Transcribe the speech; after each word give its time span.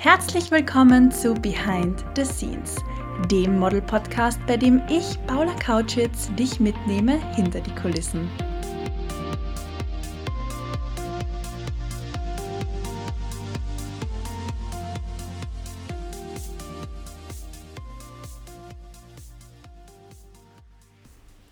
Herzlich 0.00 0.52
willkommen 0.52 1.10
zu 1.10 1.34
Behind 1.34 2.04
the 2.14 2.24
Scenes, 2.24 2.76
dem 3.32 3.58
Model-Podcast, 3.58 4.38
bei 4.46 4.56
dem 4.56 4.80
ich, 4.88 5.18
Paula 5.26 5.52
Kautschitz, 5.54 6.32
dich 6.36 6.60
mitnehme 6.60 7.18
hinter 7.34 7.60
die 7.60 7.74
Kulissen. 7.74 8.30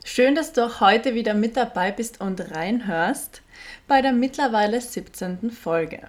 Schön, 0.05 0.37
dass 0.37 0.53
du 0.53 0.65
auch 0.65 0.81
heute 0.81 1.17
wieder 1.17 1.35
mit 1.35 1.57
dabei 1.57 1.91
bist 1.91 2.21
und 2.21 2.53
reinhörst 2.53 3.43
bei 3.89 4.03
der 4.03 4.13
mittlerweile 4.13 4.81
17. 4.81 5.51
Folge. 5.51 6.09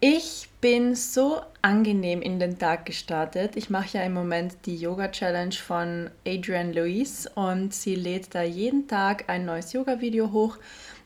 Ich 0.00 0.48
bin 0.60 0.94
so 0.94 1.40
angenehm 1.60 2.22
in 2.22 2.38
den 2.38 2.56
Tag 2.56 2.86
gestartet. 2.86 3.56
Ich 3.56 3.68
mache 3.68 3.98
ja 3.98 4.04
im 4.04 4.12
Moment 4.12 4.54
die 4.64 4.76
Yoga 4.76 5.08
Challenge 5.08 5.54
von 5.54 6.10
Adrienne 6.24 6.72
Louise 6.72 7.28
und 7.34 7.74
sie 7.74 7.96
lädt 7.96 8.32
da 8.32 8.42
jeden 8.42 8.86
Tag 8.86 9.24
ein 9.28 9.44
neues 9.44 9.72
Yoga-Video 9.72 10.30
hoch. 10.30 10.56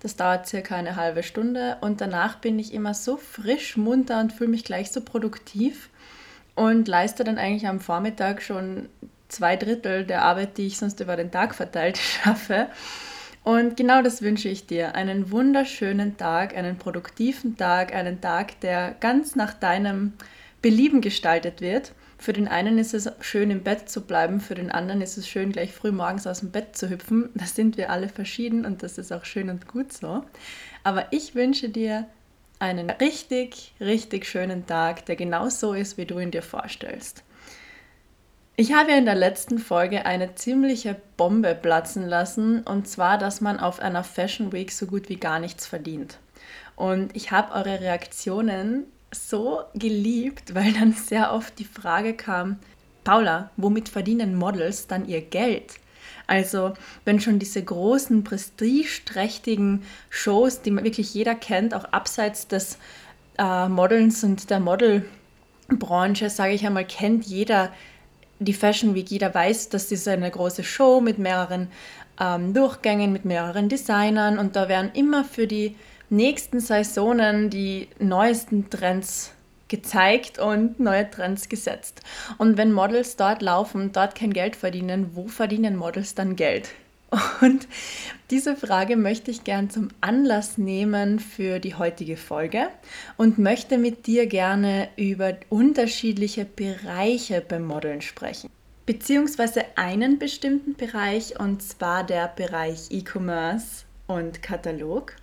Das 0.00 0.16
dauert 0.16 0.47
circa 0.47 0.77
eine 0.77 0.97
halbe 0.97 1.23
Stunde 1.23 1.78
und 1.80 2.02
danach 2.02 2.36
bin 2.36 2.59
ich 2.59 2.74
immer 2.74 2.92
so 2.92 3.16
frisch, 3.16 3.78
munter 3.78 4.20
und 4.20 4.34
fühle 4.34 4.50
mich 4.50 4.64
gleich 4.64 4.91
so 4.91 5.00
produktiv 5.00 5.88
und 6.55 6.86
leiste 6.86 7.24
dann 7.24 7.38
eigentlich 7.38 7.69
am 7.69 7.80
Vormittag 7.80 8.42
schon 8.42 8.91
zwei 9.28 9.56
Drittel 9.56 10.05
der 10.05 10.22
Arbeit, 10.22 10.59
die 10.59 10.66
ich 10.66 10.77
sonst 10.77 11.00
über 11.00 11.16
den 11.16 11.30
Tag 11.30 11.55
verteilt 11.55 11.97
schaffe. 12.24 12.66
Und 13.45 13.77
genau 13.77 14.02
das 14.02 14.23
wünsche 14.23 14.48
ich 14.48 14.66
dir. 14.66 14.95
Einen 14.95 15.32
wunderschönen 15.32 16.16
Tag, 16.16 16.56
einen 16.56 16.78
produktiven 16.78 17.56
Tag, 17.56 17.92
einen 17.94 18.20
Tag, 18.20 18.61
der 18.61 18.94
ganz 19.00 19.34
nach 19.34 19.53
deinem 19.53 20.12
Belieben 20.61 21.00
gestaltet 21.00 21.61
wird. 21.61 21.92
Für 22.19 22.33
den 22.33 22.47
einen 22.47 22.78
ist 22.78 22.94
es 22.94 23.11
schön 23.20 23.50
im 23.50 23.64
Bett 23.64 23.89
zu 23.89 24.02
bleiben, 24.02 24.39
für 24.39 24.55
den 24.55 24.70
anderen 24.70 25.00
ist 25.02 25.17
es 25.17 25.28
schön 25.28 25.50
gleich 25.50 25.72
früh 25.72 25.91
morgens 25.91 26.25
aus 26.28 26.39
dem 26.39 26.52
Bett 26.52 26.77
zu 26.77 26.89
hüpfen. 26.89 27.30
Da 27.34 27.47
sind 27.47 27.77
wir 27.77 27.91
alle 27.91 28.08
verschieden 28.08 28.64
und 28.64 28.84
das 28.84 28.97
ist 28.97 29.12
auch 29.12 29.25
schön 29.25 29.50
und 29.50 29.67
gut 29.67 29.92
so. 29.92 30.24
Aber 30.84 31.06
ich 31.11 31.34
wünsche 31.34 31.69
dir 31.69 32.06
einen 32.61 32.91
richtig, 32.91 33.74
richtig 33.80 34.24
schönen 34.24 34.69
Tag, 34.69 35.05
der 35.06 35.17
genau 35.17 35.48
so 35.48 35.72
ist, 35.74 35.98
wie 35.98 36.05
du 36.05 36.20
ihn 36.20 36.30
dir 36.30 36.42
vorstellst. 36.42 37.24
Ich 38.55 38.75
habe 38.75 38.92
in 38.92 39.06
der 39.06 39.14
letzten 39.14 39.58
Folge 39.58 40.05
eine 40.05 40.34
ziemliche 40.34 41.00
Bombe 41.17 41.55
platzen 41.55 42.06
lassen, 42.06 42.62
und 42.62 42.86
zwar, 42.86 43.17
dass 43.17 43.41
man 43.41 43.58
auf 43.58 43.81
einer 43.81 44.05
Fashion 44.05 44.53
Week 44.53 44.70
so 44.70 44.86
gut 44.86 45.08
wie 45.08 45.17
gar 45.17 45.41
nichts 45.41 45.67
verdient. 45.67 46.19
Und 46.77 47.17
ich 47.17 47.30
habe 47.30 47.55
eure 47.55 47.80
Reaktionen 47.80 48.84
so 49.11 49.62
geliebt, 49.75 50.55
weil 50.55 50.73
dann 50.73 50.92
sehr 50.92 51.33
oft 51.33 51.58
die 51.58 51.64
Frage 51.64 52.14
kam, 52.14 52.58
Paula, 53.05 53.50
womit 53.56 53.89
verdienen 53.89 54.36
Models 54.36 54.86
dann 54.86 55.08
ihr 55.08 55.23
Geld? 55.23 55.75
Also 56.27 56.75
wenn 57.05 57.20
schon 57.20 57.39
diese 57.39 57.62
großen, 57.62 58.23
prestigeträchtigen 58.23 59.83
Shows, 60.11 60.61
die 60.61 60.75
wirklich 60.77 61.14
jeder 61.14 61.34
kennt, 61.34 61.75
auch 61.75 61.84
abseits 61.86 62.48
des 62.48 62.78
äh, 63.39 63.69
Modelns 63.69 64.23
und 64.23 64.50
der 64.50 64.61
Modelbranche, 64.61 66.30
sage 66.30 66.53
ich 66.53 66.67
einmal, 66.67 66.86
kennt 66.86 67.25
jeder 67.25 67.73
die 68.38 68.52
Fashion 68.52 68.94
Week, 68.94 69.11
jeder 69.11 69.34
weiß, 69.34 69.69
das 69.69 69.92
ist 69.92 70.08
eine 70.08 70.30
große 70.30 70.64
Show 70.64 71.00
mit 71.00 71.19
mehreren 71.19 71.69
ähm, 72.20 72.55
Durchgängen, 72.55 73.12
mit 73.12 73.24
mehreren 73.24 73.69
Designern 73.69 74.39
und 74.39 74.56
da 74.56 74.69
werden 74.69 74.91
immer 74.94 75.24
für 75.24 75.47
die 75.47 75.77
nächsten 76.11 76.61
Saisonen 76.61 77.50
die 77.50 77.89
neuesten 77.98 78.69
Trends 78.69 79.33
gezeigt 79.69 80.39
und 80.39 80.78
neue 80.78 81.11
Trends 81.11 81.48
gesetzt. 81.48 82.02
Und 82.36 82.58
wenn 82.58 82.73
Models 82.73 83.17
dort 83.17 83.40
laufen, 83.40 83.90
dort 83.92 84.14
kein 84.14 84.34
Geld 84.34 84.55
verdienen, 84.55 85.12
wo 85.14 85.28
verdienen 85.28 85.77
Models 85.77 86.14
dann 86.14 86.36
Geld? 86.36 86.68
Und 87.42 87.68
diese 88.30 88.56
Frage 88.56 88.96
möchte 88.96 89.30
ich 89.30 89.45
gern 89.45 89.68
zum 89.68 89.89
Anlass 90.00 90.56
nehmen 90.56 91.18
für 91.18 91.58
die 91.58 91.74
heutige 91.74 92.17
Folge 92.17 92.68
und 93.18 93.39
möchte 93.39 93.77
mit 93.77 94.06
dir 94.06 94.27
gerne 94.27 94.89
über 94.96 95.34
unterschiedliche 95.51 96.46
Bereiche 96.46 97.42
beim 97.46 97.67
Modeln 97.67 98.01
sprechen. 98.01 98.48
Beziehungsweise 98.86 99.64
einen 99.77 100.18
bestimmten 100.18 100.74
Bereich 100.74 101.39
und 101.39 101.62
zwar 101.62 102.05
der 102.05 102.28
Bereich 102.28 102.90
E-Commerce 102.90 103.84
und 104.06 104.42
Katalog. 104.42 105.17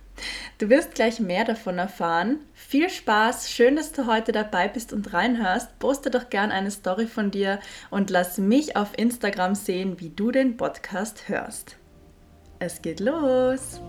Du 0.58 0.68
wirst 0.68 0.94
gleich 0.94 1.20
mehr 1.20 1.44
davon 1.44 1.78
erfahren. 1.78 2.40
Viel 2.54 2.90
Spaß, 2.90 3.50
schön, 3.50 3.76
dass 3.76 3.92
du 3.92 4.06
heute 4.06 4.32
dabei 4.32 4.68
bist 4.68 4.92
und 4.92 5.12
reinhörst. 5.12 5.78
Poste 5.78 6.10
doch 6.10 6.30
gern 6.30 6.52
eine 6.52 6.70
Story 6.70 7.06
von 7.06 7.30
dir 7.30 7.60
und 7.90 8.10
lass 8.10 8.38
mich 8.38 8.76
auf 8.76 8.96
Instagram 8.96 9.54
sehen, 9.54 10.00
wie 10.00 10.10
du 10.10 10.30
den 10.30 10.56
Podcast 10.56 11.28
hörst. 11.28 11.76
Es 12.58 12.82
geht 12.82 13.00
los! 13.00 13.80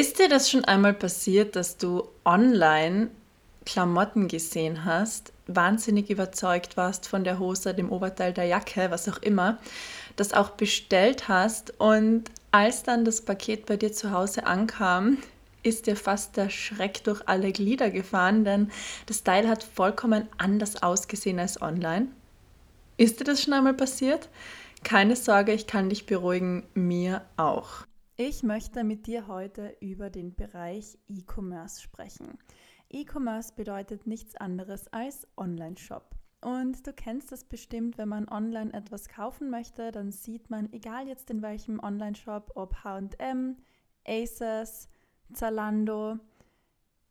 Ist 0.00 0.18
dir 0.18 0.30
das 0.30 0.50
schon 0.50 0.64
einmal 0.64 0.94
passiert, 0.94 1.56
dass 1.56 1.76
du 1.76 2.08
online 2.24 3.10
Klamotten 3.66 4.28
gesehen 4.28 4.86
hast, 4.86 5.34
wahnsinnig 5.46 6.08
überzeugt 6.08 6.78
warst 6.78 7.06
von 7.06 7.22
der 7.22 7.38
Hose, 7.38 7.74
dem 7.74 7.92
Oberteil 7.92 8.32
der 8.32 8.46
Jacke, 8.46 8.90
was 8.90 9.10
auch 9.10 9.18
immer, 9.18 9.58
das 10.16 10.32
auch 10.32 10.52
bestellt 10.52 11.28
hast 11.28 11.78
und 11.78 12.30
als 12.50 12.82
dann 12.82 13.04
das 13.04 13.20
Paket 13.20 13.66
bei 13.66 13.76
dir 13.76 13.92
zu 13.92 14.10
Hause 14.10 14.46
ankam, 14.46 15.18
ist 15.62 15.86
dir 15.86 15.96
fast 15.96 16.38
der 16.38 16.48
Schreck 16.48 17.04
durch 17.04 17.20
alle 17.28 17.52
Glieder 17.52 17.90
gefahren, 17.90 18.46
denn 18.46 18.70
das 19.04 19.22
Teil 19.22 19.50
hat 19.50 19.62
vollkommen 19.62 20.26
anders 20.38 20.82
ausgesehen 20.82 21.38
als 21.38 21.60
online. 21.60 22.06
Ist 22.96 23.20
dir 23.20 23.24
das 23.24 23.42
schon 23.42 23.52
einmal 23.52 23.74
passiert? 23.74 24.30
Keine 24.82 25.14
Sorge, 25.14 25.52
ich 25.52 25.66
kann 25.66 25.90
dich 25.90 26.06
beruhigen, 26.06 26.62
mir 26.72 27.20
auch. 27.36 27.84
Ich 28.22 28.42
möchte 28.42 28.84
mit 28.84 29.06
dir 29.06 29.28
heute 29.28 29.78
über 29.80 30.10
den 30.10 30.34
Bereich 30.34 30.98
E-Commerce 31.08 31.80
sprechen. 31.80 32.36
E-Commerce 32.90 33.54
bedeutet 33.56 34.06
nichts 34.06 34.36
anderes 34.36 34.92
als 34.92 35.26
Online-Shop. 35.38 36.04
Und 36.42 36.86
du 36.86 36.92
kennst 36.92 37.32
das 37.32 37.44
bestimmt, 37.44 37.96
wenn 37.96 38.10
man 38.10 38.28
online 38.28 38.74
etwas 38.74 39.08
kaufen 39.08 39.48
möchte, 39.48 39.90
dann 39.90 40.12
sieht 40.12 40.50
man, 40.50 40.70
egal 40.70 41.08
jetzt 41.08 41.30
in 41.30 41.40
welchem 41.40 41.80
Online-Shop, 41.82 42.52
ob 42.56 42.84
HM, 42.84 43.56
Aces, 44.06 44.90
Zalando, 45.32 46.18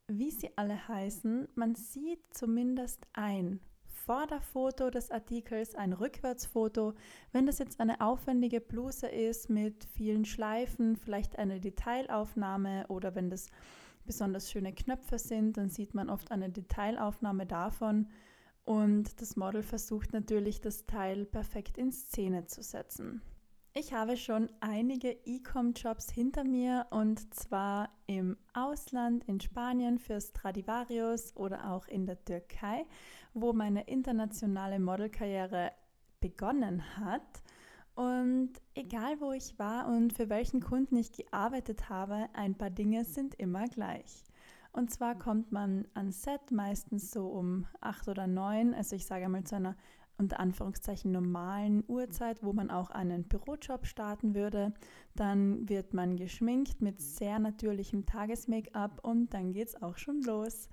wie 0.05 0.29
sie 0.29 0.55
alle 0.57 0.87
heißen, 0.87 1.47
man 1.55 1.73
sieht 1.73 2.21
zumindest 2.35 3.07
ein 3.13 3.59
Vorderfoto 4.09 4.89
des 4.89 5.11
Artikels, 5.11 5.75
ein 5.75 5.93
Rückwärtsfoto. 5.93 6.95
Wenn 7.31 7.45
das 7.45 7.59
jetzt 7.59 7.79
eine 7.79 8.01
aufwendige 8.01 8.59
Bluse 8.59 9.05
ist 9.05 9.51
mit 9.51 9.85
vielen 9.85 10.25
Schleifen, 10.25 10.95
vielleicht 10.95 11.37
eine 11.37 11.59
Detailaufnahme 11.59 12.87
oder 12.87 13.13
wenn 13.13 13.29
das 13.29 13.51
besonders 14.07 14.49
schöne 14.49 14.73
Knöpfe 14.73 15.19
sind, 15.19 15.57
dann 15.57 15.69
sieht 15.69 15.93
man 15.93 16.09
oft 16.09 16.31
eine 16.31 16.49
Detailaufnahme 16.49 17.45
davon 17.45 18.07
und 18.63 19.21
das 19.21 19.35
Model 19.35 19.61
versucht 19.61 20.11
natürlich, 20.11 20.59
das 20.59 20.87
Teil 20.87 21.27
perfekt 21.27 21.77
in 21.77 21.91
Szene 21.91 22.47
zu 22.47 22.63
setzen. 22.63 23.21
Ich 23.73 23.93
habe 23.93 24.17
schon 24.17 24.49
einige 24.61 25.11
E-Com-Jobs 25.25 26.09
hinter 26.09 26.43
mir 26.43 26.87
und 26.89 27.31
zwar 27.33 27.89
im 28.07 28.35
Ausland, 28.53 29.23
in 29.25 29.39
Spanien 29.39 29.99
für 29.99 30.19
Stradivarius 30.19 31.35
oder 31.35 31.71
auch 31.71 31.87
in 31.87 32.07
der 32.07 32.23
Türkei, 32.25 32.87
wo 33.35 33.53
meine 33.53 33.83
internationale 33.83 34.79
Modelkarriere 34.79 35.71
begonnen 36.19 36.97
hat. 36.97 37.43
Und 37.93 38.53
egal 38.73 39.21
wo 39.21 39.33
ich 39.33 39.59
war 39.59 39.87
und 39.87 40.13
für 40.13 40.29
welchen 40.29 40.61
Kunden 40.61 40.95
ich 40.95 41.11
gearbeitet 41.11 41.89
habe, 41.89 42.27
ein 42.33 42.55
paar 42.55 42.71
Dinge 42.71 43.05
sind 43.05 43.35
immer 43.35 43.67
gleich. 43.67 44.23
Und 44.71 44.89
zwar 44.91 45.17
kommt 45.17 45.51
man 45.51 45.87
an 45.93 46.11
Set 46.11 46.51
meistens 46.51 47.11
so 47.11 47.27
um 47.27 47.67
acht 47.81 48.07
oder 48.07 48.25
neun, 48.25 48.73
also 48.73 48.95
ich 48.95 49.05
sage 49.05 49.29
mal 49.29 49.43
zu 49.43 49.55
einer 49.55 49.75
unter 50.19 50.39
Anführungszeichen 50.39 51.11
normalen 51.11 51.83
Uhrzeit, 51.87 52.43
wo 52.43 52.53
man 52.53 52.69
auch 52.69 52.89
einen 52.89 53.23
Bürojob 53.23 53.85
starten 53.85 54.35
würde. 54.35 54.73
Dann 55.15 55.67
wird 55.67 55.93
man 55.93 56.17
geschminkt 56.17 56.81
mit 56.81 57.01
sehr 57.01 57.39
natürlichem 57.39 58.05
Tages-Make-up 58.05 59.03
und 59.03 59.33
dann 59.33 59.53
geht 59.53 59.69
es 59.69 59.81
auch 59.81 59.97
schon 59.97 60.21
los. 60.21 60.69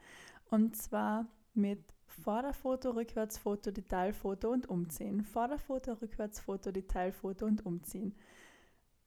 Und 0.51 0.77
zwar 0.77 1.27
mit 1.55 1.81
Vorderfoto, 2.07 2.91
Rückwärtsfoto, 2.91 3.71
Detailfoto 3.71 4.51
und 4.51 4.69
umziehen. 4.69 5.23
Vorderfoto, 5.23 5.93
Rückwärtsfoto, 5.95 6.73
Detailfoto 6.73 7.47
und 7.47 7.65
umziehen. 7.65 8.15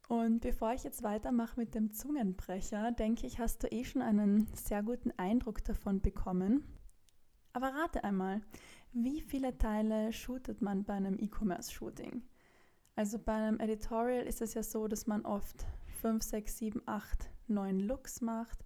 Und 0.08 0.40
bevor 0.42 0.74
ich 0.74 0.84
jetzt 0.84 1.04
weitermache 1.04 1.60
mit 1.60 1.76
dem 1.76 1.92
Zungenbrecher, 1.92 2.92
denke 2.92 3.28
ich, 3.28 3.40
hast 3.40 3.62
du 3.64 3.68
eh 3.68 3.84
schon 3.84 4.02
einen 4.02 4.48
sehr 4.56 4.82
guten 4.82 5.12
Eindruck 5.18 5.64
davon 5.64 6.02
bekommen. 6.02 6.64
Aber 7.54 7.68
rate 7.68 8.04
einmal, 8.04 8.42
wie 8.94 9.22
viele 9.22 9.58
Teile 9.58 10.12
shootet 10.12 10.62
man 10.62 10.84
bei 10.84 10.94
einem 10.94 11.18
E-Commerce-Shooting? 11.20 12.24
Also 12.96 13.20
bei 13.20 13.34
einem 13.34 13.60
Editorial 13.60 14.26
ist 14.26 14.42
es 14.42 14.54
ja 14.54 14.64
so, 14.64 14.88
dass 14.88 15.08
man 15.08 15.26
oft 15.26 15.66
5, 16.02 16.24
6, 16.24 16.58
7, 16.58 16.82
8, 16.86 17.30
9 17.48 17.80
Looks 17.80 18.22
macht. 18.22 18.64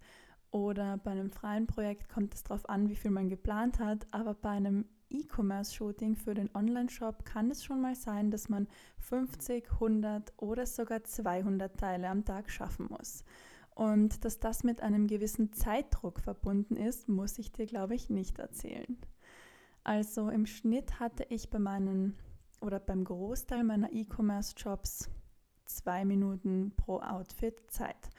Oder 0.50 0.98
bei 0.98 1.10
einem 1.10 1.30
freien 1.30 1.66
Projekt 1.66 2.08
kommt 2.08 2.34
es 2.34 2.42
darauf 2.42 2.68
an, 2.68 2.88
wie 2.88 2.96
viel 2.96 3.10
man 3.10 3.28
geplant 3.28 3.78
hat. 3.78 4.06
Aber 4.12 4.34
bei 4.34 4.50
einem 4.50 4.86
E-Commerce-Shooting 5.10 6.16
für 6.16 6.34
den 6.34 6.50
Online-Shop 6.54 7.24
kann 7.24 7.50
es 7.50 7.62
schon 7.62 7.80
mal 7.80 7.94
sein, 7.94 8.30
dass 8.30 8.48
man 8.48 8.66
50, 8.98 9.70
100 9.72 10.32
oder 10.38 10.66
sogar 10.66 11.04
200 11.04 11.78
Teile 11.78 12.08
am 12.08 12.24
Tag 12.24 12.50
schaffen 12.50 12.86
muss. 12.88 13.24
Und 13.74 14.24
dass 14.24 14.38
das 14.38 14.64
mit 14.64 14.80
einem 14.80 15.06
gewissen 15.06 15.52
Zeitdruck 15.52 16.20
verbunden 16.20 16.76
ist, 16.76 17.08
muss 17.08 17.38
ich 17.38 17.52
dir, 17.52 17.66
glaube 17.66 17.94
ich, 17.94 18.08
nicht 18.08 18.38
erzählen. 18.38 18.96
Also 19.84 20.30
im 20.30 20.46
Schnitt 20.46 20.98
hatte 20.98 21.26
ich 21.28 21.50
bei 21.50 21.58
meinen 21.58 22.16
oder 22.60 22.80
beim 22.80 23.04
Großteil 23.04 23.62
meiner 23.64 23.92
E-Commerce-Jobs 23.92 25.10
zwei 25.66 26.06
Minuten 26.06 26.72
pro 26.76 27.00
Outfit 27.00 27.60
Zeit. 27.70 28.10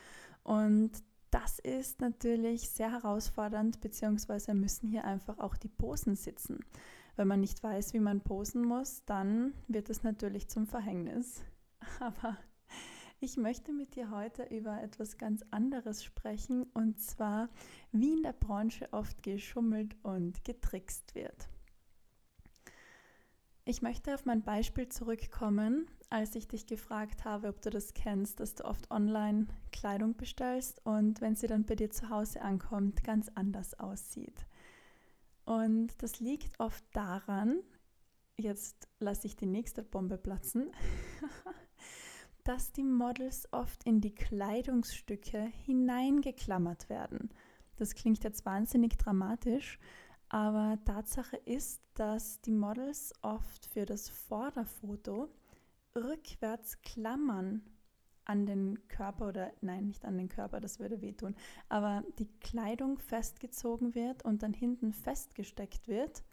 Und 0.44 0.91
das 1.31 1.57
ist 1.59 2.01
natürlich 2.01 2.69
sehr 2.69 2.91
herausfordernd, 2.91 3.81
beziehungsweise 3.81 4.53
müssen 4.53 4.88
hier 4.88 5.06
einfach 5.06 5.39
auch 5.39 5.57
die 5.57 5.67
Posen 5.67 6.15
sitzen. 6.15 6.59
Wenn 7.15 7.27
man 7.27 7.39
nicht 7.39 7.63
weiß, 7.63 7.94
wie 7.94 8.00
man 8.00 8.21
posen 8.21 8.63
muss, 8.63 9.03
dann 9.06 9.53
wird 9.67 9.89
es 9.89 10.03
natürlich 10.03 10.47
zum 10.47 10.67
Verhängnis. 10.67 11.44
Aber 12.00 12.38
ich 13.19 13.38
möchte 13.38 13.73
mit 13.73 13.95
dir 13.95 14.12
heute 14.12 14.44
über 14.44 14.81
etwas 14.83 15.17
ganz 15.17 15.44
anderes 15.50 16.03
sprechen, 16.03 16.67
und 16.73 17.00
zwar, 17.00 17.50
wie 17.91 18.13
in 18.13 18.23
der 18.23 18.33
Branche 18.33 18.88
oft 18.91 19.23
geschummelt 19.23 19.95
und 20.03 20.44
getrickst 20.45 21.15
wird. 21.15 21.50
Ich 23.67 23.81
möchte 23.81 24.13
auf 24.13 24.25
mein 24.25 24.44
Beispiel 24.44 24.89
zurückkommen, 24.89 25.88
als 26.12 26.35
ich 26.35 26.47
dich 26.47 26.67
gefragt 26.67 27.25
habe, 27.25 27.47
ob 27.47 27.63
du 27.63 27.71
das 27.71 27.95
kennst, 27.95 28.39
dass 28.39 28.53
du 28.53 28.63
oft 28.63 28.91
online 28.91 29.47
Kleidung 29.71 30.15
bestellst 30.15 30.85
und 30.85 31.19
wenn 31.19 31.35
sie 31.35 31.47
dann 31.47 31.65
bei 31.65 31.73
dir 31.73 31.89
zu 31.89 32.12
Hause 32.12 32.44
ankommt, 32.44 33.03
ganz 33.03 33.31
anders 33.33 33.79
aussieht. 33.79 34.45
Und 35.45 36.00
das 36.03 36.19
liegt 36.19 36.59
oft 36.59 36.83
daran, 36.94 37.59
jetzt 38.38 38.88
lasse 39.00 39.25
ich 39.25 39.35
die 39.35 39.47
nächste 39.47 39.81
Bombe 39.81 40.19
platzen, 40.19 40.71
dass 42.44 42.71
die 42.71 42.83
Models 42.83 43.51
oft 43.51 43.83
in 43.83 44.00
die 44.00 44.13
Kleidungsstücke 44.13 45.39
hineingeklammert 45.65 46.88
werden. 46.88 47.31
Das 47.77 47.95
klingt 47.95 48.23
jetzt 48.23 48.45
wahnsinnig 48.45 49.00
dramatisch, 49.00 49.79
aber 50.30 50.77
Tatsache 50.86 51.38
ist, 51.38 51.81
dass 51.94 52.42
die 52.42 52.51
Models 52.51 53.13
oft 53.22 53.66
für 53.68 53.86
das 53.86 54.10
Vorderfoto 54.10 55.30
rückwärts 55.95 56.81
Klammern 56.81 57.62
an 58.25 58.45
den 58.45 58.88
Körper 58.88 59.30
oder 59.30 59.51
nein, 59.62 59.86
nicht 59.86 60.04
an 60.04 60.18
den 60.18 60.30
Körper, 60.30 60.60
das 60.60 60.80
würde 60.80 61.01
wehtun, 61.01 61.36
aber 61.69 62.04
die 62.18 62.27
Kleidung 62.39 62.98
festgezogen 62.98 63.94
wird 63.94 64.25
und 64.25 64.42
dann 64.44 64.54
hinten 64.54 64.94
festgesteckt 64.94 65.88
wird. 65.88 66.24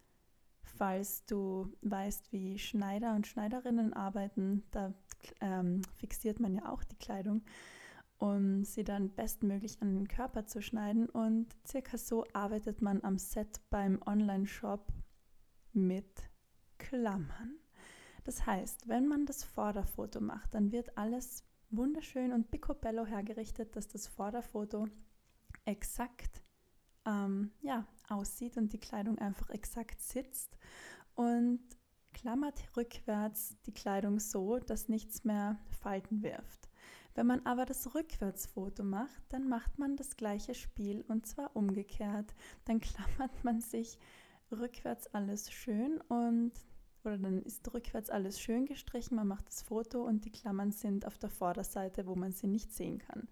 Falls 0.62 1.26
du 1.26 1.70
weißt, 1.82 2.32
wie 2.32 2.58
Schneider 2.58 3.14
und 3.14 3.26
Schneiderinnen 3.26 3.92
arbeiten, 3.92 4.62
da 4.70 4.94
ähm, 5.40 5.82
fixiert 5.96 6.40
man 6.40 6.54
ja 6.54 6.72
auch 6.72 6.82
die 6.82 6.96
Kleidung 6.96 7.42
um 8.22 8.62
sie 8.62 8.84
dann 8.84 9.10
bestmöglich 9.10 9.82
an 9.82 9.94
den 9.96 10.06
Körper 10.06 10.46
zu 10.46 10.62
schneiden. 10.62 11.08
Und 11.08 11.56
circa 11.66 11.98
so 11.98 12.24
arbeitet 12.32 12.80
man 12.80 13.02
am 13.02 13.18
Set 13.18 13.60
beim 13.68 14.00
Online-Shop 14.06 14.92
mit 15.72 16.30
Klammern. 16.78 17.56
Das 18.22 18.46
heißt, 18.46 18.86
wenn 18.86 19.08
man 19.08 19.26
das 19.26 19.42
Vorderfoto 19.42 20.20
macht, 20.20 20.54
dann 20.54 20.70
wird 20.70 20.96
alles 20.96 21.42
wunderschön 21.70 22.32
und 22.32 22.48
picobello 22.52 23.04
hergerichtet, 23.04 23.74
dass 23.74 23.88
das 23.88 24.06
Vorderfoto 24.06 24.86
exakt 25.64 26.44
ähm, 27.04 27.50
ja, 27.60 27.88
aussieht 28.08 28.56
und 28.56 28.72
die 28.72 28.78
Kleidung 28.78 29.18
einfach 29.18 29.50
exakt 29.50 30.00
sitzt. 30.00 30.56
Und 31.16 31.60
klammert 32.12 32.62
rückwärts 32.76 33.56
die 33.66 33.74
Kleidung 33.74 34.20
so, 34.20 34.60
dass 34.60 34.88
nichts 34.88 35.24
mehr 35.24 35.58
Falten 35.80 36.22
wirft. 36.22 36.61
Wenn 37.14 37.26
man 37.26 37.44
aber 37.44 37.66
das 37.66 37.94
Rückwärtsfoto 37.94 38.82
macht, 38.82 39.22
dann 39.28 39.48
macht 39.48 39.78
man 39.78 39.96
das 39.96 40.16
gleiche 40.16 40.54
Spiel 40.54 41.04
und 41.08 41.26
zwar 41.26 41.54
umgekehrt. 41.54 42.34
Dann 42.64 42.80
klammert 42.80 43.44
man 43.44 43.60
sich 43.60 43.98
rückwärts 44.50 45.06
alles 45.14 45.50
schön 45.50 46.00
und 46.08 46.52
oder 47.04 47.18
dann 47.18 47.42
ist 47.42 47.72
rückwärts 47.74 48.10
alles 48.10 48.40
schön 48.40 48.64
gestrichen, 48.64 49.16
man 49.16 49.26
macht 49.26 49.48
das 49.48 49.62
Foto 49.62 50.04
und 50.04 50.24
die 50.24 50.30
Klammern 50.30 50.70
sind 50.70 51.04
auf 51.04 51.18
der 51.18 51.30
Vorderseite, 51.30 52.06
wo 52.06 52.14
man 52.14 52.32
sie 52.32 52.46
nicht 52.46 52.72
sehen 52.72 52.98
kann. 52.98 53.28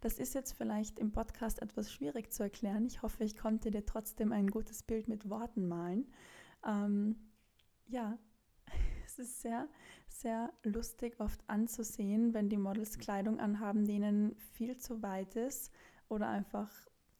Das 0.00 0.20
ist 0.20 0.34
jetzt 0.34 0.52
vielleicht 0.52 1.00
im 1.00 1.10
Podcast 1.10 1.60
etwas 1.60 1.92
schwierig 1.92 2.32
zu 2.32 2.44
erklären. 2.44 2.86
Ich 2.86 3.02
hoffe, 3.02 3.24
ich 3.24 3.36
konnte 3.36 3.72
dir 3.72 3.84
trotzdem 3.84 4.30
ein 4.30 4.46
gutes 4.46 4.84
Bild 4.84 5.08
mit 5.08 5.28
Worten 5.28 5.66
malen. 5.66 6.06
Ähm, 6.64 7.16
ja, 7.88 8.16
es 9.18 9.28
ist 9.28 9.42
sehr, 9.42 9.68
sehr 10.08 10.52
lustig 10.62 11.20
oft 11.20 11.40
anzusehen, 11.48 12.34
wenn 12.34 12.48
die 12.48 12.56
Models 12.56 12.98
Kleidung 12.98 13.40
anhaben, 13.40 13.84
denen 13.84 14.36
viel 14.36 14.76
zu 14.76 15.02
weit 15.02 15.36
ist 15.36 15.72
oder 16.08 16.28
einfach 16.28 16.70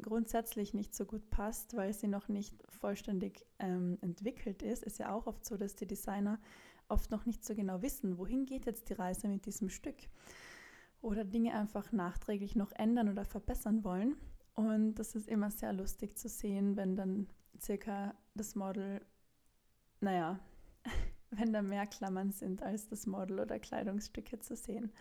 grundsätzlich 0.00 0.74
nicht 0.74 0.94
so 0.94 1.04
gut 1.04 1.28
passt, 1.30 1.76
weil 1.76 1.92
sie 1.92 2.08
noch 2.08 2.28
nicht 2.28 2.54
vollständig 2.68 3.44
ähm, 3.58 3.98
entwickelt 4.00 4.62
ist. 4.62 4.84
Ist 4.84 4.98
ja 4.98 5.12
auch 5.12 5.26
oft 5.26 5.44
so, 5.44 5.56
dass 5.56 5.74
die 5.74 5.86
Designer 5.86 6.38
oft 6.88 7.10
noch 7.10 7.26
nicht 7.26 7.44
so 7.44 7.54
genau 7.54 7.82
wissen, 7.82 8.18
wohin 8.18 8.46
geht 8.46 8.66
jetzt 8.66 8.88
die 8.88 8.94
Reise 8.94 9.28
mit 9.28 9.46
diesem 9.46 9.68
Stück. 9.68 9.96
Oder 11.00 11.24
Dinge 11.24 11.54
einfach 11.54 11.92
nachträglich 11.92 12.56
noch 12.56 12.72
ändern 12.72 13.08
oder 13.08 13.24
verbessern 13.24 13.84
wollen. 13.84 14.16
Und 14.54 14.94
das 14.94 15.14
ist 15.14 15.28
immer 15.28 15.50
sehr 15.50 15.72
lustig 15.72 16.16
zu 16.16 16.28
sehen, 16.28 16.76
wenn 16.76 16.96
dann 16.96 17.28
circa 17.60 18.14
das 18.34 18.54
Model, 18.54 19.00
naja, 20.00 20.40
wenn 21.30 21.52
da 21.52 21.62
mehr 21.62 21.86
Klammern 21.86 22.30
sind, 22.32 22.62
als 22.62 22.88
das 22.88 23.06
Model 23.06 23.40
oder 23.40 23.58
Kleidungsstücke 23.58 24.38
zu 24.40 24.56
sehen. 24.56 24.92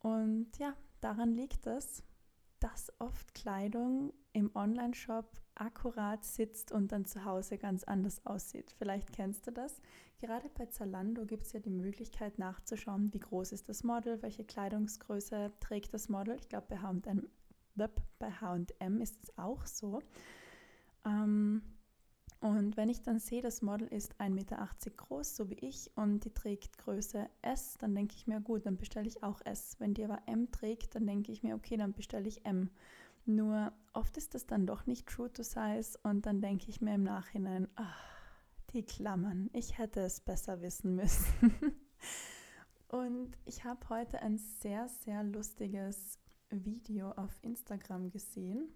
Und 0.00 0.56
ja, 0.58 0.74
daran 1.00 1.32
liegt 1.32 1.66
es, 1.66 2.02
dass 2.60 2.92
oft 2.98 3.34
Kleidung 3.34 4.12
im 4.32 4.54
Online-Shop 4.54 5.30
akkurat 5.54 6.24
sitzt 6.24 6.72
und 6.72 6.92
dann 6.92 7.04
zu 7.04 7.24
Hause 7.24 7.58
ganz 7.58 7.84
anders 7.84 8.24
aussieht. 8.26 8.74
Vielleicht 8.78 9.12
kennst 9.12 9.46
du 9.46 9.52
das. 9.52 9.80
Gerade 10.20 10.48
bei 10.48 10.66
Zalando 10.66 11.24
gibt 11.26 11.44
es 11.44 11.52
ja 11.52 11.60
die 11.60 11.70
Möglichkeit 11.70 12.38
nachzuschauen, 12.38 13.12
wie 13.12 13.20
groß 13.20 13.52
ist 13.52 13.68
das 13.68 13.84
Model, 13.84 14.20
welche 14.22 14.44
Kleidungsgröße 14.44 15.52
trägt 15.60 15.94
das 15.94 16.08
Model. 16.08 16.36
Ich 16.36 16.48
glaube, 16.48 16.66
bei 16.68 18.30
HM, 18.30 19.00
ist 19.00 19.22
es 19.22 19.38
auch 19.38 19.64
so. 19.66 20.00
Ähm, 21.04 21.62
und 22.40 22.76
wenn 22.76 22.88
ich 22.88 23.02
dann 23.02 23.18
sehe, 23.18 23.42
das 23.42 23.62
Model 23.62 23.88
ist 23.88 24.14
1,80 24.20 24.30
Meter 24.30 24.68
groß, 24.96 25.36
so 25.36 25.50
wie 25.50 25.58
ich, 25.58 25.90
und 25.96 26.24
die 26.24 26.32
trägt 26.32 26.78
Größe 26.78 27.28
S, 27.42 27.76
dann 27.78 27.96
denke 27.96 28.14
ich 28.16 28.28
mir, 28.28 28.40
gut, 28.40 28.64
dann 28.64 28.76
bestelle 28.76 29.08
ich 29.08 29.24
auch 29.24 29.40
S. 29.44 29.74
Wenn 29.80 29.94
die 29.94 30.04
aber 30.04 30.22
M 30.26 30.50
trägt, 30.52 30.94
dann 30.94 31.06
denke 31.06 31.32
ich 31.32 31.42
mir, 31.42 31.56
okay, 31.56 31.76
dann 31.76 31.94
bestelle 31.94 32.28
ich 32.28 32.44
M. 32.44 32.70
Nur 33.26 33.72
oft 33.92 34.16
ist 34.16 34.34
das 34.34 34.46
dann 34.46 34.66
doch 34.66 34.86
nicht 34.86 35.08
true 35.08 35.32
to 35.32 35.42
size 35.42 35.98
und 36.04 36.26
dann 36.26 36.40
denke 36.40 36.66
ich 36.68 36.80
mir 36.80 36.94
im 36.94 37.02
Nachhinein, 37.02 37.66
ach, 37.74 38.04
die 38.72 38.84
Klammern, 38.84 39.50
ich 39.52 39.76
hätte 39.76 40.00
es 40.00 40.20
besser 40.20 40.62
wissen 40.62 40.94
müssen. 40.94 41.52
und 42.88 43.36
ich 43.46 43.64
habe 43.64 43.88
heute 43.88 44.22
ein 44.22 44.38
sehr, 44.38 44.88
sehr 44.88 45.24
lustiges 45.24 46.18
Video 46.50 47.10
auf 47.12 47.36
Instagram 47.42 48.10
gesehen 48.10 48.68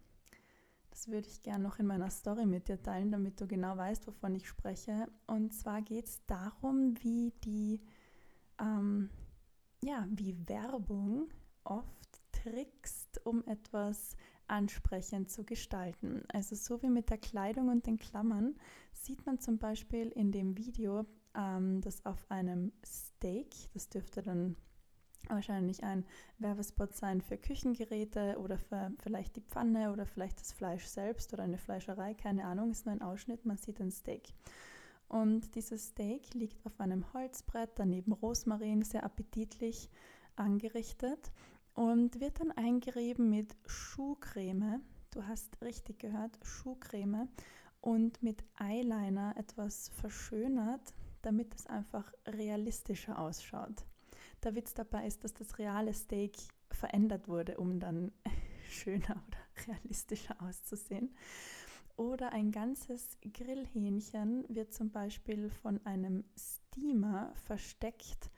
das 0.93 1.09
würde 1.09 1.27
ich 1.27 1.43
gerne 1.43 1.65
noch 1.65 1.79
in 1.79 1.87
meiner 1.87 2.11
Story 2.11 2.45
mit 2.45 2.69
dir 2.69 2.81
teilen, 2.81 3.11
damit 3.11 3.41
du 3.41 3.47
genau 3.47 3.77
weißt, 3.79 4.07
wovon 4.07 4.35
ich 4.35 4.47
spreche. 4.47 5.09
Und 5.27 5.55
zwar 5.55 5.81
geht 5.81 6.05
es 6.05 6.25
darum, 6.27 6.95
wie 7.03 7.33
die, 7.45 7.81
ähm, 8.61 9.09
ja, 9.83 10.07
wie 10.11 10.37
Werbung 10.47 11.31
oft 11.65 12.21
trickst, 12.31 13.25
um 13.25 13.43
etwas 13.47 14.17
ansprechend 14.49 15.31
zu 15.31 15.45
gestalten. 15.45 16.25
Also 16.29 16.57
so 16.57 16.83
wie 16.83 16.91
mit 16.91 17.09
der 17.09 17.19
Kleidung 17.19 17.69
und 17.69 17.87
den 17.87 17.99
Klammern 17.99 18.55
sieht 18.93 19.25
man 19.25 19.41
zum 19.41 19.59
Beispiel 19.59 20.09
in 20.09 20.31
dem 20.31 20.59
Video, 20.59 21.07
ähm, 21.35 21.81
dass 21.81 22.05
auf 22.05 22.31
einem 22.31 22.71
Steak, 22.85 23.55
das 23.73 23.89
dürfte 23.89 24.21
dann 24.21 24.57
wahrscheinlich 25.29 25.83
ein 25.85 26.05
Werbespot 26.39 26.95
sein 26.95 27.21
für 27.21 27.37
Küchengeräte 27.39 28.39
oder 28.39 28.59
für 28.59 28.93
vielleicht 29.03 29.37
die 29.37 29.43
Pfanne 29.43 29.93
oder 29.93 30.07
vielleicht 30.07 30.41
das 30.41 30.53
Fleisch 30.53 30.85
selbst 30.85 31.33
oder 31.33 31.43
eine 31.43 31.59
Fleischerei, 31.59 32.15
keine 32.15 32.45
Ahnung, 32.45 32.71
ist 32.71 32.87
nur 32.87 32.95
ein 32.95 33.03
Ausschnitt, 33.03 33.45
man 33.45 33.57
sieht 33.57 33.81
ein 33.81 33.91
Steak. 33.91 34.35
Und 35.09 35.55
dieses 35.55 35.89
Steak 35.89 36.33
liegt 36.35 36.65
auf 36.67 36.81
einem 36.81 37.13
Holzbrett, 37.13 37.71
daneben 37.77 38.13
Rosmarin, 38.13 38.83
sehr 38.83 39.05
appetitlich. 39.05 39.91
angerichtet 40.37 41.31
und 41.75 42.21
wird 42.21 42.41
dann 42.41 42.53
eingerieben 42.53 43.31
mit 43.31 43.55
Schuhcreme. 43.67 44.81
Du 45.11 45.27
hast 45.27 45.61
richtig 45.61 45.99
gehört, 45.99 46.39
Schuhcreme 46.43 47.29
und 47.81 48.23
mit 48.23 48.43
Eyeliner 48.59 49.35
etwas 49.37 49.89
verschönert, 49.91 50.95
damit 51.23 51.55
es 51.55 51.67
einfach 51.67 52.13
realistischer 52.27 53.19
ausschaut. 53.19 53.85
Der 54.45 54.55
Witz 54.57 54.75
dabei 54.75 55.07
ist, 55.07 55.23
dass 55.23 55.35
das 55.35 55.59
reale 55.59 55.93
Steak 55.93 56.37
verändert 56.71 57.29
wurde, 57.29 57.59
um 57.59 57.79
dann 57.79 58.13
schöner 58.69 59.23
oder 59.27 59.67
realistischer 59.69 60.37
auszusehen. 60.43 61.15
Oder 61.97 62.33
ein 62.33 62.51
ganzes 62.51 63.19
Grillhähnchen 63.21 64.45
wird 64.49 64.73
zum 64.73 64.91
Beispiel 64.91 65.51
von 65.51 65.85
einem 65.85 66.25
Steamer 66.37 67.33
versteckt, 67.45 68.31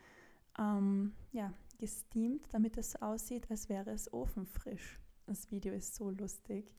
ähm, 0.59 1.13
ja, 1.31 1.53
gesteamt, 1.77 2.53
damit 2.53 2.77
es 2.77 2.91
so 2.91 2.99
aussieht, 2.99 3.49
als 3.49 3.69
wäre 3.69 3.91
es 3.91 4.11
ofenfrisch. 4.13 4.99
Das 5.25 5.49
Video 5.51 5.73
ist 5.73 5.95
so 5.95 6.09
lustig. 6.11 6.75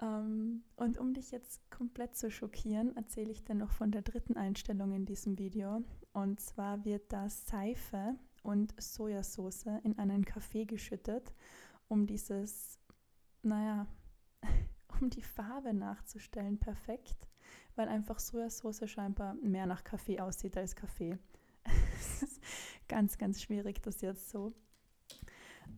Ähm, 0.00 0.62
und 0.76 0.98
um 0.98 1.12
dich 1.12 1.30
jetzt 1.30 1.70
komplett 1.70 2.16
zu 2.16 2.30
schockieren, 2.30 2.96
erzähle 2.96 3.30
ich 3.30 3.44
dir 3.44 3.54
noch 3.54 3.70
von 3.70 3.90
der 3.90 4.02
dritten 4.02 4.36
Einstellung 4.36 4.92
in 4.92 5.04
diesem 5.04 5.38
Video. 5.38 5.82
Und 6.12 6.40
zwar 6.40 6.84
wird 6.84 7.12
da 7.12 7.28
Seife 7.28 8.16
und 8.42 8.74
Sojasauce 8.80 9.66
in 9.82 9.98
einen 9.98 10.24
Kaffee 10.24 10.64
geschüttet, 10.64 11.34
um 11.88 12.06
dieses, 12.06 12.78
naja, 13.42 13.86
um 15.00 15.10
die 15.10 15.22
Farbe 15.22 15.74
nachzustellen, 15.74 16.58
perfekt, 16.58 17.28
weil 17.76 17.88
einfach 17.88 18.18
Sojasauce 18.18 18.88
scheinbar 18.88 19.34
mehr 19.34 19.66
nach 19.66 19.84
Kaffee 19.84 20.20
aussieht 20.20 20.56
als 20.56 20.74
Kaffee. 20.74 21.18
ganz, 22.88 23.18
ganz 23.18 23.42
schwierig, 23.42 23.82
das 23.82 24.00
jetzt 24.00 24.30
so 24.30 24.54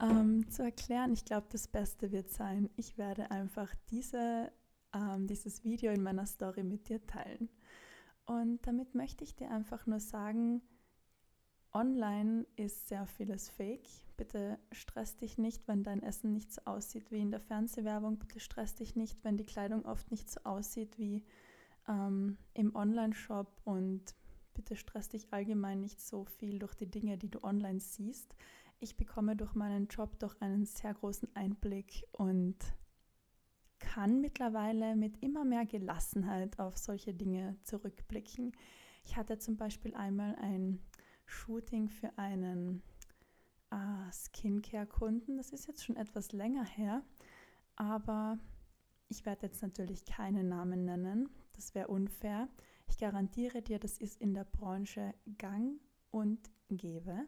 ähm, 0.01 0.49
zu 0.51 0.63
erklären. 0.63 1.13
Ich 1.13 1.25
glaube, 1.25 1.47
das 1.51 1.69
Beste 1.69 2.13
wird 2.13 2.31
sein, 2.31 2.71
ich 2.77 2.99
werde 2.99 3.31
einfach 3.31 3.73
diese, 3.91 4.53
ähm, 4.95 5.27
dieses 5.27 5.65
Video 5.65 5.93
in 5.93 6.03
meiner 6.03 6.27
Story 6.27 6.63
mit 6.63 6.89
dir 6.89 7.05
teilen. 7.07 7.49
Und 8.25 8.67
damit 8.67 8.95
möchte 8.95 9.25
ich 9.25 9.35
dir 9.35 9.51
einfach 9.51 9.87
nur 9.87 10.01
sagen, 10.01 10.63
Online 11.75 12.47
ist 12.57 12.89
sehr 12.89 13.07
vieles 13.07 13.49
Fake. 13.49 13.89
Bitte 14.17 14.59
stress 14.73 15.17
dich 15.17 15.39
nicht, 15.39 15.67
wenn 15.67 15.83
dein 15.83 16.03
Essen 16.03 16.33
nicht 16.33 16.53
so 16.53 16.61
aussieht 16.67 17.11
wie 17.11 17.21
in 17.21 17.31
der 17.31 17.41
Fernsehwerbung. 17.41 18.19
Bitte 18.19 18.41
stress 18.41 18.75
dich 18.75 18.95
nicht, 18.95 19.25
wenn 19.25 19.39
die 19.39 19.47
Kleidung 19.47 19.87
oft 19.87 20.11
nicht 20.11 20.31
so 20.31 20.41
aussieht 20.45 20.99
wie 20.99 21.25
ähm, 21.89 22.37
im 22.53 22.75
Online-Shop. 22.75 23.61
Und 23.65 24.15
bitte 24.53 24.77
stress 24.77 25.09
dich 25.09 25.33
allgemein 25.33 25.81
nicht 25.81 26.01
so 26.01 26.25
viel 26.25 26.59
durch 26.59 26.75
die 26.75 26.91
Dinge, 26.91 27.17
die 27.17 27.31
du 27.31 27.43
online 27.43 27.81
siehst. 27.81 28.35
Ich 28.79 28.97
bekomme 28.97 29.35
durch 29.35 29.55
meinen 29.55 29.87
Job 29.87 30.19
doch 30.19 30.41
einen 30.41 30.67
sehr 30.67 30.93
großen 30.93 31.35
Einblick 31.35 32.05
und 32.13 32.57
kann 33.79 34.21
mittlerweile 34.21 34.95
mit 34.95 35.23
immer 35.23 35.45
mehr 35.45 35.65
Gelassenheit 35.65 36.59
auf 36.59 36.77
solche 36.77 37.15
Dinge 37.15 37.57
zurückblicken. 37.63 38.53
Ich 39.05 39.17
hatte 39.17 39.39
zum 39.39 39.57
Beispiel 39.57 39.95
einmal 39.95 40.37
ein 40.37 40.81
Shooting 41.33 41.89
für 41.89 42.17
einen 42.19 42.83
äh, 43.71 44.13
Skincare-Kunden. 44.13 45.37
Das 45.37 45.51
ist 45.51 45.67
jetzt 45.67 45.85
schon 45.85 45.97
etwas 45.97 46.33
länger 46.33 46.65
her, 46.65 47.03
aber 47.77 48.39
ich 49.09 49.25
werde 49.27 49.47
jetzt 49.47 49.63
natürlich 49.63 50.05
keine 50.05 50.45
Namen 50.45 50.85
nennen. 50.85 51.29
Das 51.57 51.75
wäre 51.75 51.89
unfair. 51.89 52.49
Ich 52.89 52.99
garantiere 52.99 53.63
dir, 53.63 53.79
das 53.79 53.99
ist 53.99 54.21
in 54.21 54.35
der 54.35 54.45
Branche 54.45 55.15
gang 55.39 55.81
und 56.11 56.51
gäbe. 56.69 57.27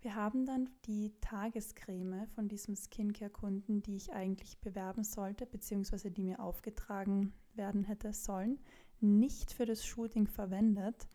Wir 0.00 0.14
haben 0.14 0.46
dann 0.46 0.70
die 0.84 1.12
Tagescreme 1.20 2.28
von 2.28 2.48
diesem 2.48 2.76
Skincare-Kunden, 2.76 3.82
die 3.82 3.96
ich 3.96 4.12
eigentlich 4.12 4.58
bewerben 4.60 5.02
sollte, 5.02 5.44
beziehungsweise 5.44 6.10
die 6.10 6.22
mir 6.22 6.40
aufgetragen 6.40 7.32
werden 7.54 7.82
hätte 7.82 8.12
sollen, 8.12 8.60
nicht 9.00 9.52
für 9.52 9.66
das 9.66 9.84
Shooting 9.84 10.28
verwendet, 10.28 11.08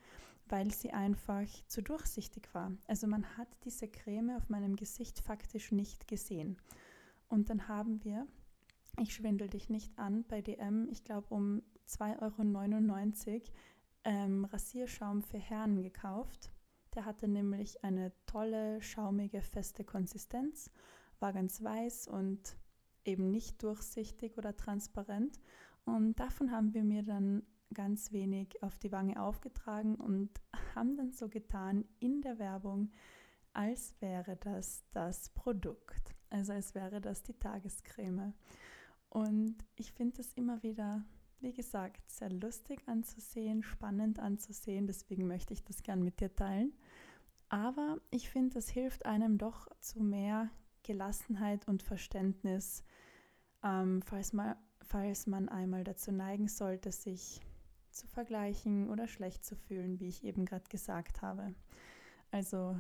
weil 0.47 0.71
sie 0.71 0.91
einfach 0.91 1.47
zu 1.67 1.81
durchsichtig 1.81 2.53
war. 2.53 2.71
Also 2.88 3.07
man 3.07 3.38
hat 3.38 3.47
diese 3.63 3.88
Creme 3.88 4.35
auf 4.38 4.50
meinem 4.50 4.75
Gesicht 4.75 5.19
faktisch 5.19 5.71
nicht 5.71 6.07
gesehen. 6.07 6.57
Und 7.27 7.50
dann 7.50 7.67
haben 7.67 8.03
wir, 8.03 8.27
ich 9.00 9.13
schwindel 9.13 9.50
dich 9.50 9.69
nicht 9.69 9.97
an, 9.97 10.23
bei 10.27 10.41
DM, 10.41 10.88
ich 10.91 11.03
glaube 11.03 11.33
um 11.33 11.63
2,99 11.88 13.31
Euro 13.31 13.41
ähm, 14.03 14.45
Rasierschaum 14.45 15.21
für 15.21 15.39
Herren 15.39 15.81
gekauft. 15.81 16.51
Der 16.95 17.05
hatte 17.05 17.27
nämlich 17.27 17.83
eine 17.83 18.12
tolle, 18.25 18.81
schaumige, 18.81 19.41
feste 19.41 19.83
Konsistenz, 19.83 20.69
war 21.19 21.33
ganz 21.33 21.63
weiß 21.63 22.07
und 22.07 22.57
eben 23.05 23.31
nicht 23.31 23.63
durchsichtig 23.63 24.38
oder 24.38 24.55
transparent. 24.55 25.39
Und 25.85 26.19
davon 26.19 26.51
haben 26.51 26.73
wir 26.73 26.83
mir 26.83 27.03
dann 27.03 27.43
ganz 27.74 28.12
wenig 28.12 28.62
auf 28.62 28.77
die 28.77 28.92
Wange 28.92 29.22
aufgetragen 29.22 29.96
und 29.96 30.30
haben 30.75 30.96
dann 30.96 31.12
so 31.12 31.30
getan 31.30 31.86
in 32.00 32.22
der 32.22 32.39
Werbung, 32.39 32.92
als 33.53 33.96
wäre 34.00 34.36
das 34.38 34.84
das 34.92 35.30
Produkt, 35.30 36.15
also 36.30 36.53
als 36.53 36.74
wäre 36.75 37.01
das 37.01 37.24
die 37.24 37.34
Tagescreme. 37.34 38.34
Und 39.10 39.56
ich 39.75 39.92
finde 39.92 40.18
das 40.18 40.34
immer 40.34 40.63
wieder, 40.63 41.03
wie 41.39 41.53
gesagt, 41.53 42.10
sehr 42.10 42.32
lustig 42.32 42.82
anzusehen, 42.88 43.62
spannend 43.62 44.20
anzusehen, 44.20 44.88
deswegen 44.88 45.27
möchte 45.27 45.53
ich 45.53 45.63
das 45.63 45.84
gern 45.84 46.01
mit 46.01 46.20
dir 46.20 46.36
teilen. 46.36 46.74
Aber 47.50 48.00
ich 48.10 48.30
finde, 48.30 48.56
das 48.56 48.70
hilft 48.70 49.06
einem 49.06 49.38
doch 49.38 49.68
zu 49.80 50.01
mehr 50.01 50.50
Gelassenheit 50.82 51.68
und 51.68 51.84
Verständnis, 51.84 52.84
ähm, 53.63 54.01
falls, 54.01 54.34
man, 54.34 54.56
falls 54.82 55.27
man 55.27 55.50
einmal 55.50 55.84
dazu 55.84 56.12
neigen 56.12 56.48
sollte, 56.48 56.92
sich 56.92 57.42
zu 57.93 58.07
vergleichen 58.07 58.89
oder 58.89 59.07
schlecht 59.07 59.45
zu 59.45 59.55
fühlen, 59.55 60.00
wie 60.00 60.07
ich 60.07 60.23
eben 60.23 60.45
gerade 60.45 60.67
gesagt 60.69 61.21
habe. 61.21 61.53
Also 62.31 62.77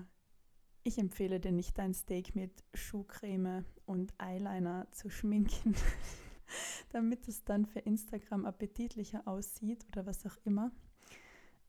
ich 0.83 0.97
empfehle 0.97 1.39
dir 1.39 1.51
nicht 1.51 1.77
dein 1.77 1.93
Steak 1.93 2.35
mit 2.35 2.63
Schuhcreme 2.73 3.65
und 3.85 4.13
Eyeliner 4.17 4.87
zu 4.91 5.09
schminken, 5.09 5.75
damit 6.89 7.27
es 7.27 7.43
dann 7.43 7.65
für 7.65 7.79
Instagram 7.79 8.45
appetitlicher 8.45 9.27
aussieht 9.27 9.85
oder 9.87 10.05
was 10.05 10.25
auch 10.25 10.37
immer. 10.43 10.71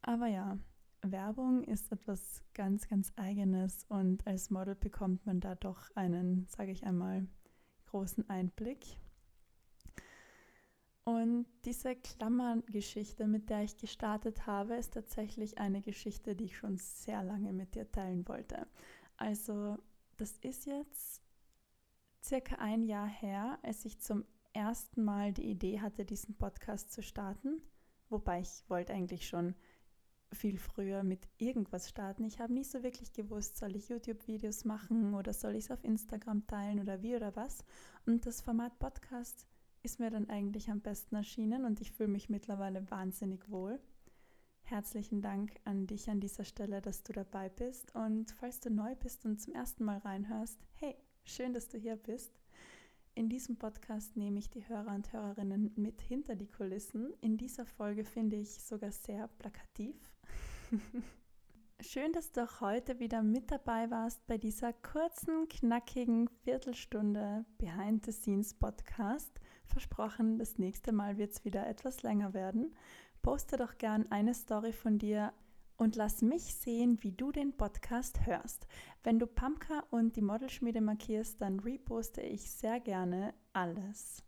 Aber 0.02 0.26
ja, 0.26 0.58
Werbung 1.02 1.64
ist 1.64 1.92
etwas 1.92 2.42
ganz, 2.54 2.88
ganz 2.88 3.12
eigenes 3.16 3.84
und 3.88 4.26
als 4.26 4.50
Model 4.50 4.74
bekommt 4.74 5.24
man 5.26 5.40
da 5.40 5.54
doch 5.54 5.90
einen, 5.94 6.46
sage 6.48 6.72
ich 6.72 6.84
einmal, 6.84 7.26
großen 7.86 8.28
Einblick. 8.28 8.98
Und 11.04 11.46
diese 11.66 11.96
Klammergeschichte, 11.96 13.26
mit 13.26 13.50
der 13.50 13.62
ich 13.62 13.76
gestartet 13.76 14.46
habe, 14.46 14.74
ist 14.74 14.94
tatsächlich 14.94 15.58
eine 15.58 15.82
Geschichte, 15.82 16.34
die 16.34 16.44
ich 16.44 16.56
schon 16.56 16.78
sehr 16.78 17.22
lange 17.22 17.52
mit 17.52 17.74
dir 17.74 17.90
teilen 17.90 18.26
wollte. 18.26 18.66
Also, 19.18 19.76
das 20.16 20.32
ist 20.38 20.64
jetzt 20.66 21.22
circa 22.22 22.56
ein 22.56 22.84
Jahr 22.84 23.06
her, 23.06 23.58
als 23.62 23.84
ich 23.84 24.00
zum 24.00 24.24
ersten 24.54 25.04
Mal 25.04 25.32
die 25.32 25.50
Idee 25.50 25.80
hatte, 25.80 26.06
diesen 26.06 26.36
Podcast 26.36 26.90
zu 26.90 27.02
starten. 27.02 27.60
Wobei 28.08 28.40
ich 28.40 28.64
wollte 28.68 28.94
eigentlich 28.94 29.28
schon 29.28 29.54
viel 30.32 30.58
früher 30.58 31.02
mit 31.02 31.28
irgendwas 31.36 31.88
starten. 31.88 32.24
Ich 32.24 32.40
habe 32.40 32.52
nicht 32.52 32.70
so 32.70 32.82
wirklich 32.82 33.12
gewusst, 33.12 33.56
soll 33.56 33.76
ich 33.76 33.88
YouTube-Videos 33.88 34.64
machen 34.64 35.14
oder 35.14 35.32
soll 35.32 35.54
ich 35.54 35.64
es 35.64 35.70
auf 35.70 35.84
Instagram 35.84 36.46
teilen 36.46 36.80
oder 36.80 37.02
wie 37.02 37.14
oder 37.14 37.36
was. 37.36 37.64
Und 38.06 38.26
das 38.26 38.40
Format 38.40 38.78
Podcast 38.78 39.46
ist 39.84 40.00
mir 40.00 40.10
dann 40.10 40.30
eigentlich 40.30 40.70
am 40.70 40.80
besten 40.80 41.14
erschienen 41.14 41.64
und 41.64 41.80
ich 41.80 41.92
fühle 41.92 42.08
mich 42.08 42.30
mittlerweile 42.30 42.90
wahnsinnig 42.90 43.50
wohl. 43.50 43.78
Herzlichen 44.62 45.20
Dank 45.20 45.60
an 45.64 45.86
dich 45.86 46.08
an 46.08 46.20
dieser 46.20 46.44
Stelle, 46.44 46.80
dass 46.80 47.02
du 47.02 47.12
dabei 47.12 47.50
bist. 47.50 47.94
Und 47.94 48.30
falls 48.30 48.60
du 48.60 48.70
neu 48.70 48.94
bist 48.94 49.26
und 49.26 49.40
zum 49.40 49.52
ersten 49.52 49.84
Mal 49.84 49.98
reinhörst, 49.98 50.58
hey, 50.76 50.96
schön, 51.24 51.52
dass 51.52 51.68
du 51.68 51.76
hier 51.76 51.96
bist. 51.96 52.32
In 53.14 53.28
diesem 53.28 53.56
Podcast 53.56 54.16
nehme 54.16 54.38
ich 54.38 54.48
die 54.48 54.66
Hörer 54.66 54.94
und 54.94 55.12
Hörerinnen 55.12 55.70
mit 55.76 56.00
hinter 56.00 56.34
die 56.34 56.50
Kulissen. 56.50 57.12
In 57.20 57.36
dieser 57.36 57.66
Folge 57.66 58.04
finde 58.04 58.36
ich 58.36 58.64
sogar 58.64 58.90
sehr 58.90 59.28
plakativ. 59.28 59.96
Schön, 61.80 62.12
dass 62.12 62.32
du 62.32 62.44
auch 62.44 62.62
heute 62.62 63.00
wieder 63.00 63.22
mit 63.22 63.50
dabei 63.50 63.90
warst 63.90 64.26
bei 64.26 64.38
dieser 64.38 64.72
kurzen, 64.72 65.46
knackigen 65.48 66.28
Viertelstunde 66.42 67.44
Behind 67.58 68.06
the 68.06 68.12
Scenes 68.12 68.54
Podcast. 68.54 69.38
Versprochen, 69.74 70.38
das 70.38 70.56
nächste 70.56 70.92
Mal 70.92 71.18
wird 71.18 71.32
es 71.32 71.44
wieder 71.44 71.66
etwas 71.66 72.04
länger 72.04 72.32
werden. 72.32 72.76
Poste 73.22 73.56
doch 73.56 73.76
gern 73.76 74.06
eine 74.12 74.32
Story 74.32 74.72
von 74.72 74.98
dir 74.98 75.32
und 75.76 75.96
lass 75.96 76.22
mich 76.22 76.54
sehen, 76.54 77.02
wie 77.02 77.10
du 77.10 77.32
den 77.32 77.56
Podcast 77.56 78.24
hörst. 78.24 78.68
Wenn 79.02 79.18
du 79.18 79.26
Pamka 79.26 79.82
und 79.90 80.14
die 80.14 80.22
Modelschmiede 80.22 80.80
markierst, 80.80 81.40
dann 81.40 81.58
reposte 81.58 82.20
ich 82.20 82.48
sehr 82.52 82.78
gerne 82.78 83.34
alles. 83.52 84.22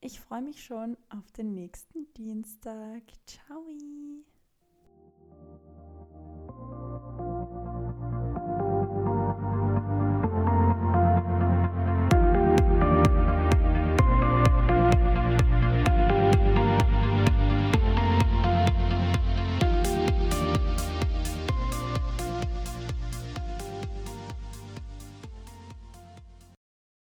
Ich 0.00 0.18
freue 0.18 0.42
mich 0.42 0.64
schon 0.64 0.96
auf 1.10 1.30
den 1.30 1.54
nächsten 1.54 2.12
Dienstag. 2.14 3.02
Ciao! 3.24 3.64